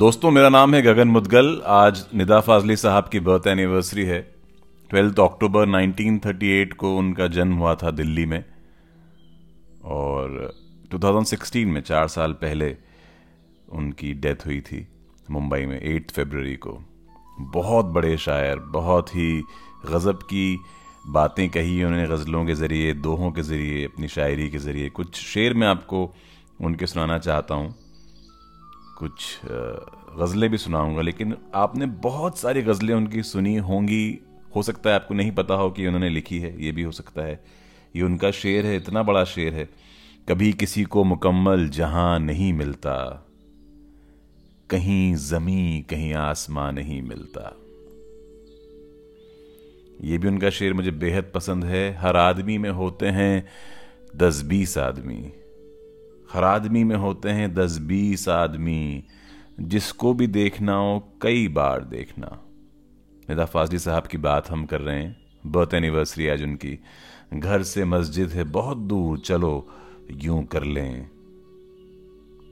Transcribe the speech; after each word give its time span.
दोस्तों, 0.00 0.30
मेरा 0.30 0.48
नाम 0.48 0.74
है 0.74 0.82
गगन 0.82 1.08
मुदगल। 1.08 1.62
आज 1.66 2.06
निदा 2.14 2.40
फाजली 2.40 2.76
साहब 2.76 3.08
की 3.08 3.20
बर्थ 3.20 3.46
एनिवर्सरी 3.46 4.04
है। 4.04 4.34
ट्वेल्थ 4.90 5.20
अक्टूबर 5.20 5.66
1938 5.66 6.72
को 6.72 6.96
उनका 6.96 7.26
जन्म 7.26 7.54
हुआ 7.54 7.74
था 7.74 7.90
दिल्ली 7.90 8.26
में। 8.26 8.44
और 9.84 10.54
2016 10.90 11.66
में, 11.66 11.80
चार 11.80 12.08
साल 12.08 12.32
पहले 12.32 12.76
उनकी 13.72 14.14
डेथ 14.14 14.46
हुई 14.46 14.60
थी, 14.60 14.88
मुंबई 15.30 15.66
में 15.66 15.80
एट 15.82 16.10
फरवरी 16.10 16.56
को। 16.56 16.82
बहुत 17.40 17.86
बड़े 17.86 18.16
शायर, 18.16 18.58
बहुत 18.58 19.08
ही 19.08 19.42
गज़ब 19.86 20.16
की 20.16 20.60
बातें 21.06 21.50
कही 21.50 21.84
उन्होंने 21.84 22.06
गज़लों 22.06 22.46
के 22.46 22.54
ज़रिए, 22.54 22.94
दोहों 22.94 23.32
के 23.32 23.42
ज़रिए, 23.42 23.84
अपनी 23.84 24.08
शायरी 24.08 24.50
के 24.50 24.58
ज़रिए। 24.58 24.88
कुछ 24.88 25.14
शेर 25.14 25.54
मैं 25.54 25.68
आपको 25.68 26.14
उनके 26.60 26.86
सुनाना 26.86 27.18
चाहता 27.18 27.54
हूँ। 27.54 27.89
कुछ 29.00 29.40
गज़लें 30.18 30.50
भी 30.50 30.58
सुनाऊँगा, 30.58 31.02
लेकिन 31.02 31.36
आपने 31.54 31.86
बहुत 31.86 32.38
सारी 32.38 32.62
गज़लें 32.62 32.94
उनकी 32.94 33.22
सुनी 33.22 33.56
होंगी। 33.58 34.18
हो 34.56 34.62
सकता 34.62 34.90
है 34.90 34.96
आपको 34.96 35.14
नहीं 35.14 35.32
पता 35.32 35.54
हो 35.54 35.70
कि 35.70 35.86
उन्होंने 35.86 36.08
लिखी 36.08 36.38
है, 36.38 36.64
ये 36.64 36.72
भी 36.72 36.82
हो 36.82 36.92
सकता 36.92 37.22
है। 37.22 37.40
ये 37.96 38.02
उनका 38.02 38.30
शेर 38.30 38.66
है, 38.66 38.76
इतना 38.76 39.02
बड़ा 39.02 39.24
शेर 39.24 39.54
है। 39.54 39.68
कभी 40.28 40.52
किसी 40.52 40.84
को 40.84 41.04
मुकम्मल 41.04 41.68
जहाँ 41.68 42.18
नहीं 42.20 42.52
मिलता, 42.52 43.26
कहीं 44.70 45.14
जमी 45.14 45.84
कहीं 45.90 46.12
आसमां 46.14 46.72
नहीं 46.72 47.00
मिलता। 47.02 47.56
ये 50.00 50.18
भी 50.18 50.28
उनका 50.28 50.50
शेर 50.50 50.74
मुझे 50.74 50.90
बेहद 50.90 51.30
पसंद 51.34 51.64
है। 51.64 51.92
हर 51.96 52.16
आदमी 52.16 52.58
में 52.58 52.70
होते 52.70 53.06
हैं 53.06 53.48
दस 54.16 54.42
बीस 54.42 54.76
आदमी। 54.78 55.20
हर 56.32 56.44
आदमी 56.44 56.84
में 56.84 56.96
होते 56.96 57.28
हैं 57.28 57.54
दस 57.54 57.78
बीस 57.78 58.28
आदमी। 58.28 59.04
जिसको 59.60 60.14
भी 60.14 60.26
देखना 60.26 60.74
हो, 60.74 61.18
कई 61.22 61.48
बार 61.48 61.84
देखना। 61.84 62.38
निदा 63.30 63.44
फाजली 63.44 63.78
साहब 63.78 64.06
की 64.06 64.18
बात 64.18 64.50
हम 64.50 64.66
कर 64.66 64.80
रहे 64.80 65.02
हैं, 65.02 65.16
बर्थ 65.46 65.74
एनिवर्सरी 65.74 66.28
आज 66.28 66.42
उनकी। 66.42 66.78
घर 67.34 67.62
से 67.62 67.84
मस्जिद 67.84 68.28
है, 68.28 68.44
बहुत 68.44 68.78
दूर, 68.78 69.18
चलो, 69.18 69.68
यूँ 70.10 70.44
कर 70.44 70.64
लें। 70.64 71.10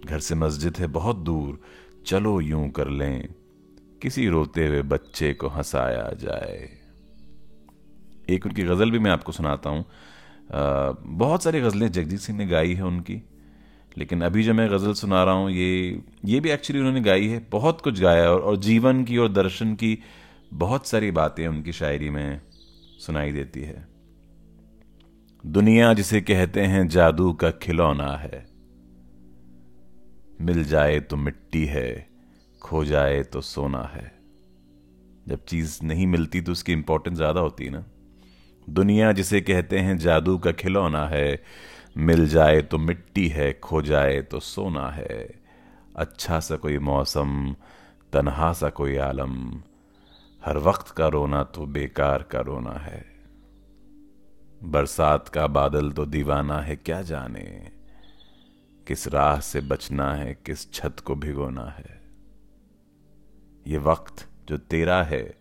घर 0.07 0.19
से 0.19 0.35
मस्जिद 0.35 0.77
है, 0.77 0.87
बहुत 0.87 1.17
दूर, 1.17 1.61
चलो, 2.07 2.41
यूँ 2.41 2.71
कर 2.71 2.89
लें। 2.89 3.29
किसी 4.03 4.29
रोते 4.29 4.67
हुए 4.67 4.83
बच्चे 4.83 5.35
को 5.35 5.49
हंसाया 5.49 6.11
जाए। 6.15 6.79
एक 8.31 8.47
उनकी 8.47 8.63
गज़ल 8.63 8.91
भी 8.91 8.99
मैं 8.99 9.11
आपको 9.11 9.33
सुनाता 9.33 9.71
हूँ। 9.71 9.85
बहुत 11.03 11.43
सारी 11.43 11.61
गज़लें 11.61 11.93
जगजीत 11.93 12.21
सिंह 12.21 12.39
ने 12.39 12.47
गाई 12.47 12.75
है 12.75 12.85
उनकी। 12.85 13.23
लेकिन 13.99 14.23
अभी 14.23 14.43
जो 14.43 14.55
मैं 14.55 14.69
गज़ल 14.71 14.93
सुना 14.93 15.23
रहा 15.25 15.35
हूँ 15.35 15.51
ये 15.51 16.03
ये 16.25 16.41
भी 16.41 16.51
एक्चुअली 16.51 16.81
उन्होंने 16.81 17.01
गाई 17.01 17.27
है 17.27 17.47
बहुत 17.53 17.81
कुछ 17.81 18.01
गाया 18.01 18.31
और, 18.31 18.41
और 18.41 18.57
जीवन 18.57 19.05
की 19.05 19.17
और 19.19 19.33
दर्शन 19.33 19.75
की 19.75 19.99
बहुत 20.55 20.87
सारी 20.87 21.11
बातें 21.11 21.47
उनकी 21.49 21.73
शायरी 21.73 22.11
में 22.11 22.41
सुनाई 22.99 23.33
देती 23.33 23.61
है। 23.61 23.87
दुनिया 25.45 25.93
जिसे 25.95 26.21
कहते 26.21 26.61
हैं 26.63 26.87
जादू 26.89 27.33
का 27.33 27.51
खिलौना 27.63 28.11
है। 28.17 28.47
मिल 30.41 30.65
जाए 30.65 30.99
तो 31.01 31.17
मिट्टी 31.17 31.65
है 31.65 32.09
खो 32.63 32.85
जाए 32.85 33.23
तो 33.23 33.41
सोना 33.41 33.83
है। 33.95 34.11
जब 35.29 35.45
चीज़ 35.45 35.79
नहीं 35.83 36.07
मिलती 36.07 36.41
तो 36.41 36.53
उसकी 36.53 36.73
इंपॉर्टेंस 36.73 37.17
ज़्यादा 37.17 37.41
होती 37.41 37.65
है 37.65 37.71
ना। 37.71 37.85
दुनिया 38.67 39.13
जिसे 39.13 39.41
कहते 39.41 39.79
हैं 39.79 39.97
जादू 39.99 40.37
का 40.39 40.53
खिलौना 40.53 41.07
है 41.09 41.43
मिल 41.99 42.29
जाए 42.29 42.63
तो 42.63 42.79
मिट्टी 42.79 43.29
है, 43.29 43.53
खो 43.53 43.83
जाए 43.83 44.23
तो 44.23 44.41
सोना 44.41 44.91
है। 44.91 45.43
अच्छा 45.97 46.41
सा 46.41 46.57
कोई 46.57 46.79
मौसम, 46.79 47.57
तनहा 48.13 48.53
सा 48.53 48.69
कोई 48.69 48.97
आलम। 48.97 49.63
हर 50.45 50.59
वक्त 50.59 50.89
का 50.89 51.09
रोना 51.09 51.43
तो 51.45 51.67
बेकार 51.67 52.23
का 52.23 52.41
रोना 52.41 52.71
है। 52.71 53.07
बरसात 54.63 55.29
का 55.29 55.47
बादल 55.47 55.93
तो 55.93 56.07
दीवाना 56.07 56.61
है, 56.61 56.77
क्या 56.77 57.03
जाने? 57.03 57.71
किस 58.87 59.09
राह 59.09 59.41
से 59.41 59.61
बचना 59.61 60.15
है, 60.15 60.35
किस 60.47 60.73
छत 60.73 60.97
को 61.01 61.15
भिगोना 61.15 61.65
है? 61.65 62.03
ये 63.67 63.79
वक्त 63.79 64.29
जो 64.49 64.57
तेरा 64.57 65.03
है, 65.03 65.39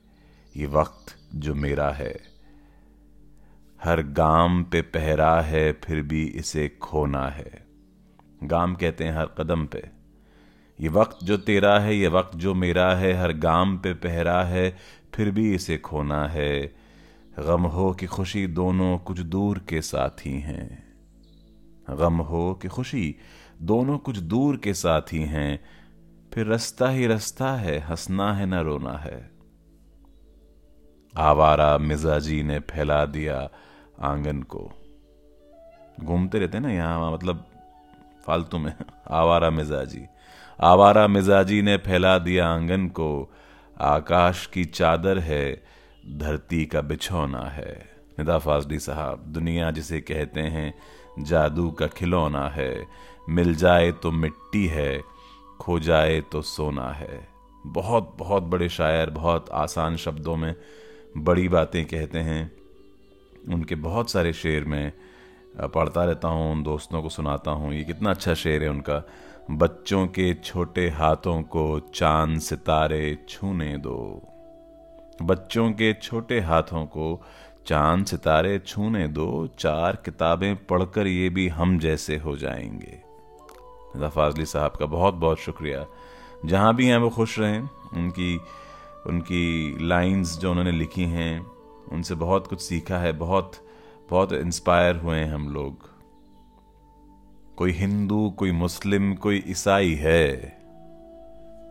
ये 0.57 0.66
वक्त 0.66 1.19
जो 1.35 1.56
मेरा 1.56 1.90
है। 1.90 2.36
हर 3.87 4.03
गाम 4.03 4.63
पे 4.63 4.81
पहरा 4.81 5.41
है, 5.41 5.73
फिर 5.73 6.01
भी 6.01 6.25
इसे 6.25 6.69
खोना 6.69 7.29
है। 7.29 7.67
गाम 8.43 8.75
कहते 8.75 9.03
हैं 9.03 9.11
हर 9.11 9.25
कदम 9.25 9.65
पे। 9.65 9.89
ये 10.79 10.89
वक्त 10.89 11.17
जो 11.23 11.37
तेरा 11.37 11.79
है, 11.79 11.95
ये 11.95 12.07
वक्त 12.07 12.35
जो 12.35 12.53
मेरा 12.53 12.95
है, 12.95 13.13
हर 13.13 13.33
गाम 13.33 13.77
पे 13.77 13.93
पहरा 13.93 14.43
है, 14.43 14.77
फिर 15.13 15.31
भी 15.31 15.53
इसे 15.55 15.77
खोना 15.77 16.27
है। 16.27 16.75
गम 17.39 17.61
हो 17.61 17.93
कि 17.93 18.05
खुशी 18.05 18.47
दोनों 18.47 18.97
कुछ 18.97 19.19
दूर 19.19 19.59
के 19.59 19.81
साथी 19.81 20.39
हैं। 20.39 20.93
गम 21.89 22.17
हो 22.17 22.53
कि 22.53 22.67
खुशी 22.67 23.15
दोनों 23.61 23.97
कुछ 23.97 24.17
दूर 24.17 24.57
के 24.57 24.73
साथी 24.73 25.21
हैं। 25.21 25.65
फिर 26.33 26.45
रास्ता 26.45 26.89
ही 26.89 27.07
रास्ता 27.07 27.51
है, 27.51 27.79
हंसना 27.79 28.33
है 28.33 28.45
न 28.45 28.53
रोना 28.53 28.97
है। 28.97 29.31
आवारा 31.17 31.77
मिजाजी 31.77 32.43
ने 32.43 32.59
फैला 32.59 33.05
दिया 33.05 33.49
आँगन 34.02 34.44
को। 34.44 34.72
घूमते 36.00 36.40
रहते 36.40 36.59
ना 36.59 36.72
यहाँ, 36.72 37.00
वहाँ 37.00 37.12
मतलब 37.12 37.46
फालतू 38.25 38.58
में। 38.58 38.74
आवारा 39.12 39.50
मिजाजी। 39.50 40.06
आवारा 40.62 41.08
मिजाजी 41.08 41.62
ने 41.62 41.78
फैला 41.78 42.18
दिया 42.18 42.50
आँगन 42.50 42.88
को। 42.88 43.34
आकाश 43.81 44.46
की 44.46 44.66
चादर 44.66 45.19
है, 45.19 45.63
धरती 46.09 46.66
का 46.66 46.81
बिछौना 46.81 47.41
है। 47.41 47.90
निदा 48.19 48.38
फाजली 48.38 48.80
साहब, 48.80 49.19
दुनिया 49.28 49.72
जिसे 49.72 50.02
कहते 50.02 50.41
हैं, 50.41 50.74
जादू 51.19 51.72
का 51.72 51.88
खिलौना 51.88 52.50
है। 52.50 52.88
मिल 53.29 53.56
जाए 53.56 53.91
तो 53.91 54.12
मिट्टी 54.12 54.68
है, 54.68 55.02
खो 55.59 55.79
जाए 55.79 56.22
तो 56.22 56.41
सोना 56.41 56.90
है। 56.90 57.28
बहुत 57.66 58.16
बहुत 58.18 58.44
बड़े 58.44 58.69
शायर, 58.69 59.09
बहुत 59.09 59.50
आसान 59.50 59.97
शब्दों 59.97 60.35
में 60.35 60.56
बड़ी 61.18 61.50
बातें 61.50 61.85
कहते 61.85 62.19
हैं। 62.19 62.52
उनके 63.53 63.75
बहुत 63.75 64.12
सारे 64.12 64.34
शेर 64.34 64.63
में 64.63 64.91
पढ़ता 65.58 66.03
रहता 66.03 66.28
हूँ, 66.28 66.52
उन 66.52 66.63
दोस्तों 66.63 67.02
को 67.02 67.09
सुनाता 67.09 67.52
हूँ। 67.52 67.74
ये 67.74 67.84
कितना 67.84 68.09
अच्छा 68.09 68.34
शेर 68.34 68.63
है 68.63 68.69
उनका। 68.69 69.03
बच्चों 69.52 70.08
के 70.08 70.34
छोटे 70.34 70.90
हाथों 70.90 71.41
को 71.41 71.80
चाँद 71.96 72.40
सितारे 72.40 73.18
छूने 73.30 73.78
दो। 73.78 74.28
बच्चों 75.22 75.72
के 75.72 75.94
छोटे 75.94 76.40
हाथों 76.40 76.85
को 76.85 77.24
चाँद 77.68 78.06
सितारे 78.06 78.59
छूने 78.59 79.08
दो। 79.08 79.47
चार 79.59 79.96
किताबें 79.96 80.56
पढ़कर 80.66 81.08
ये 81.08 81.29
भी 81.29 81.47
हम 81.47 81.79
जैसे 81.79 82.18
हो 82.18 82.38
जाएँगे। 82.38 83.02
फाजली 84.08 84.46
साहब 84.46 84.72
का 84.72 84.85
बहुत 84.85 85.14
बहुत 85.14 85.40
शुक्रिया। 85.40 85.85
जहाँ 86.46 86.75
भी 86.75 86.88
हैं 86.88 86.97
वो 86.97 87.09
खुश 87.09 87.40
रहें। 87.40 87.59
उनकी 87.94 88.40
उनकी 89.08 89.78
लाइंस 89.88 90.38
जो 90.38 90.50
उन्होंने 90.52 90.72
लिखी 90.72 91.03
हैं 91.03 91.56
उनसे 91.91 92.15
बहुत 92.15 92.47
कुछ 92.47 92.61
सीखा 92.61 92.97
है, 92.97 93.11
बहुत 93.11 93.51
बहुत 94.09 94.33
इंस्पायर 94.33 94.95
हुए 94.95 95.17
हैं 95.17 95.33
हम 95.33 95.49
लोग। 95.49 95.97
कोई 97.55 97.71
हिंदू, 97.71 98.29
कोई 98.29 98.51
मुस्लिम, 98.51 99.15
कोई 99.15 99.43
ईसाई 99.47 99.93
है। 99.93 100.57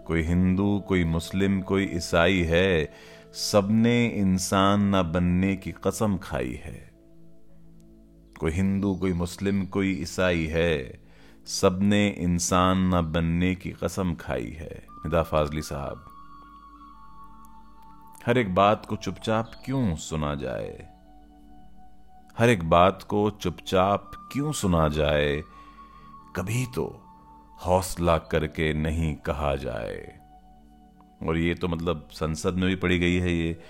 कोई 0.06 0.22
हिंदू, 0.22 0.84
कोई 0.88 1.04
मुस्लिम, 1.04 1.60
कोई 1.60 1.84
ईसाई 1.84 2.38
है। 2.38 2.93
सबने 3.32 4.06
इंसान 4.06 4.94
न 4.94 5.12
बनने 5.12 5.56
की 5.56 5.72
कसम 5.72 6.16
खाई 6.16 6.60
है। 6.65 6.91
कोई 8.41 8.50
हिंदू, 8.50 8.94
कोई 8.94 9.12
मुस्लिम, 9.12 9.66
कोई 9.66 9.93
ईसाई 10.03 10.47
है। 10.47 11.00
सबने 11.47 12.09
इंसान 12.09 12.94
न 12.94 13.12
बनने 13.12 13.54
की 13.54 13.71
कसम 13.71 14.15
खाई 14.15 14.57
है। 14.59 14.86
निदा 14.92 15.22
फाजली 15.22 15.62
साहब। 15.62 16.16
हर 18.27 18.39
एक 18.39 18.55
बात 18.55 18.87
को 18.87 18.97
चुपचाप 18.97 19.51
क्यों 19.65 19.97
सुना 19.97 20.34
जाए? 20.34 20.89
हर 22.39 22.49
एक 22.49 22.71
बात 22.71 23.03
को 23.03 23.31
चुपचाप 23.31 24.11
क्यों 24.33 24.53
सुना 24.53 24.89
जाए? 24.89 25.43
कभी 26.37 26.67
तो 26.75 27.03
हौसला 27.67 28.19
करके 28.19 28.75
नहीं 28.75 29.15
कहा 29.15 29.57
जाए। 29.57 30.21
और 31.27 31.37
ये 31.37 31.55
तो 31.55 31.69
मतलब 31.69 32.09
संसद 32.13 32.55
में 32.55 32.67
भी 32.67 32.77
पड़ी 32.77 32.99
गई 32.99 33.17
है 33.17 33.33
ये। 33.33 33.63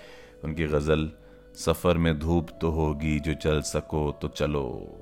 उनकी 0.43 0.67
गज़ल, 0.67 1.11
सफ़र 1.55 1.97
में 1.97 2.19
धूप 2.19 2.47
तो 2.61 2.71
होगी 2.71 3.19
जो 3.19 3.33
चल 3.33 3.61
सको 3.61 4.11
तो 4.11 4.27
चलो। 4.27 4.97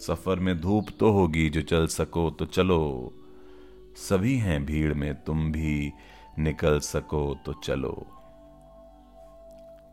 सफ़र 0.00 0.36
में 0.38 0.60
धूप 0.60 0.86
तो 1.00 1.10
होगी 1.10 1.50
जो 1.50 1.62
चल 1.62 1.86
सको 1.86 2.30
तो 2.30 2.44
चलो। 2.44 3.12
सभी 3.96 4.38
हैं 4.38 4.66
भीड़ 4.66 4.94
में 4.94 5.14
तुम 5.14 5.52
भी 5.52 5.92
निकल 6.38 6.78
सको 6.78 7.36
तो 7.46 7.52
चलो। 7.52 8.18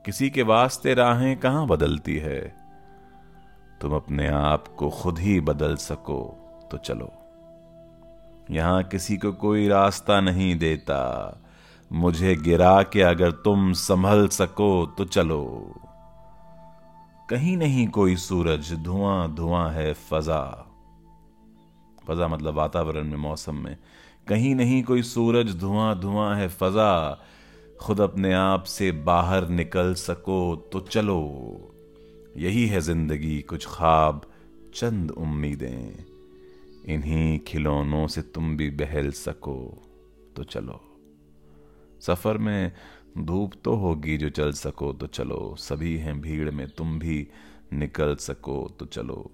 किसी 0.05 0.29
के 0.29 0.41
वास्ते 0.41 0.93
राहें 0.93 1.39
कहाँ 1.39 1.67
बदलती 1.67 2.17
है? 2.17 2.55
तुम 3.81 3.95
अपने 3.95 4.27
आप 4.27 4.67
को 4.67 4.89
खुद 4.89 5.19
ही 5.19 5.41
बदल 5.41 5.75
सको 5.75 6.37
तो 6.71 6.77
चलो। 6.77 7.11
यहाँ 8.51 8.83
किसी 8.83 9.17
को 9.17 9.31
कोई 9.31 9.67
रास्ता 9.67 10.21
नहीं 10.21 10.55
देता। 10.55 10.99
मुझे 11.93 12.35
गिरा 12.35 12.83
के 12.83 13.01
अगर 13.01 13.31
तुम 13.31 13.73
संभल 13.73 14.27
सको 14.27 14.85
तो 14.85 15.05
चलो। 15.05 15.75
कहीं 17.29 17.57
नहीं 17.57 17.87
कोई 17.87 18.15
सूरज 18.15 18.73
धुआँ 18.73 19.35
धुआँ 19.35 19.71
है 19.71 19.93
फजा। 19.93 20.67
फजा 22.07 22.27
मतलब 22.27 22.53
वातावरण 22.53 23.03
में, 23.03 23.17
मौसम 23.17 23.55
में। 23.55 23.77
कहीं 24.27 24.55
नहीं 24.55 24.83
कोई 24.83 25.01
सूरज 25.01 25.55
धुआँ 25.55 25.99
धुआँ 25.99 26.35
है 26.35 26.47
फजा। 26.47 27.21
खुद 27.81 28.01
अपने 28.01 28.33
आप 28.33 28.63
से 28.63 28.91
बाहर 28.91 29.47
निकल 29.49 29.93
सको 29.93 30.55
तो 30.71 30.79
चलो। 30.79 31.21
यही 32.37 32.65
है 32.67 32.81
ज़िंदगी, 32.81 33.39
कुछ 33.41 33.65
ख्वाब, 33.67 34.21
चंद 34.75 35.11
उम्मीदें। 35.11 36.05
इन्हीं 36.93 37.39
खिलौनों 37.39 38.05
से 38.07 38.21
तुम 38.21 38.55
भी 38.57 38.69
बहल 38.69 39.11
सको 39.11 39.57
तो 40.35 40.43
चलो। 40.43 40.79
सफ़र 42.01 42.37
में 42.37 42.71
धूप 43.17 43.53
तो 43.63 43.75
होगी 43.75 44.17
जो 44.17 44.29
चल 44.29 44.51
सको 44.53 44.91
तो 44.93 45.07
चलो। 45.07 45.55
सभी 45.59 45.95
हैं 45.97 46.19
भीड़ 46.21 46.49
में, 46.51 46.67
तुम 46.67 46.99
भी 46.99 47.27
निकल 47.73 48.15
सको 48.15 48.57
तो 48.79 48.85
चलो। 48.85 49.29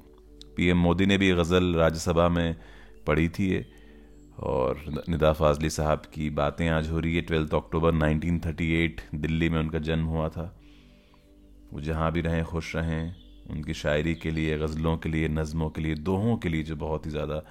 पीएम 0.56 0.77
मोदी 0.77 1.06
ने 1.06 1.18
भी 1.18 1.31
गज़ल 1.33 1.74
राज्यसभा 1.75 2.30
में 2.30 2.56
पढ़ी 3.07 3.30
थी 3.30 3.65
और 4.39 5.03
निदा 5.09 5.33
फाजली 5.33 5.69
साहब 5.69 6.01
की 6.13 6.29
बातें 6.29 6.69
आज 6.69 6.89
हो 6.89 6.99
रही 6.99 7.15
है। 7.15 7.21
ट्वेल्थ 7.21 7.53
अक्टूबर 7.53 7.91
1938 7.91 9.01
दिल्ली 9.15 9.49
में 9.49 9.59
उनका 9.59 9.79
जन्म 9.79 10.05
हुआ 10.05 10.29
था। 10.29 10.59
वो 11.73 11.81
जहाँ 11.81 12.11
भी 12.11 12.21
रहें, 12.21 12.43
खुश 12.43 12.75
रहें। 12.75 13.15
उनकी 13.49 13.73
शायरी 13.73 14.15
के 14.15 14.31
लिए, 14.31 14.57
गज़लों 14.57 14.97
के 14.97 15.09
लिए, 15.09 15.27
नज़मों 15.27 15.69
के 15.69 15.81
लिए, 15.81 15.95
दोहों 15.95 16.37
के 16.37 16.49
लिए 16.49 16.63
जो 16.63 16.75
बहुत 16.75 17.05
ही 17.05 17.11
ज़्यादा 17.11 17.41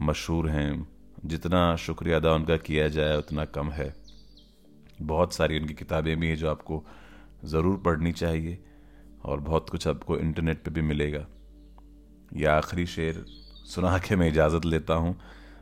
मशहूर 0.00 0.48
हैं। 0.48 0.88
जितना 1.24 1.76
शुक्रिया 1.76 2.16
अदा 2.16 2.32
उनका 2.32 2.56
किया 2.56 2.88
जाए, 2.88 3.16
उतना 3.16 3.44
कम 3.44 3.70
है। 3.70 3.94
बहुत 5.02 5.32
सारी 5.32 5.58
उनकी 5.58 5.74
किताबें 5.74 6.20
भी 6.20 6.28
हैं 6.28 6.36
जो 6.36 6.50
आपको 6.50 6.84
ज़रूर 7.44 7.76
पढ़नी 7.76 8.12
चाहिए 8.12 8.58
और 9.24 9.40
बहुत 9.40 9.70
कुछ 9.70 9.88
आपको 9.88 10.18
इंटरनेट 10.18 10.62
पे 10.64 10.70
भी 10.70 10.82
मिलेगा। 10.82 11.26
यह 12.36 12.52
आखिरी 12.52 12.86
शेर 12.86 13.24
सुना 13.64 13.98
के 13.98 14.16
मैं 14.16 14.28
इजाज़त 14.28 14.64
लेता 14.64 14.94
हूँ। 14.94 15.20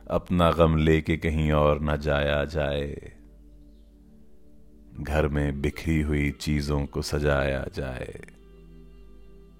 अपना 0.09 0.51
गम 0.51 0.77
लेके 0.77 1.17
कहीं 1.17 1.51
और 1.51 1.79
ना 1.79 1.95
जाया 1.95 2.45
जाए। 2.45 3.13
घर 4.99 5.27
में 5.27 5.61
बिखरी 5.61 6.01
हुई 6.01 6.31
चीज़ों 6.31 6.85
को 6.85 7.01
सजाया 7.01 7.65
जाए। 7.73 8.21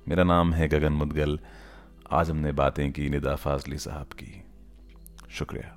मेरा 0.08 0.24
नाम 0.24 0.54
है 0.54 0.68
गगन 0.68 0.94
मुदगल 0.94 1.40
आज 2.12 2.30
हमने 2.30 2.52
बातें 2.52 2.92
की, 2.92 3.10
निदा 3.10 3.36
फाजली 3.36 3.78
साहब 3.78 4.06
की। 4.06 4.44
शुक्रिया। 5.30 5.77